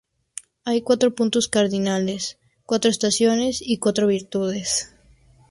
[0.65, 4.95] Hay cuatro puntos cardinales, cuatro estaciones, y cuatro virtudes.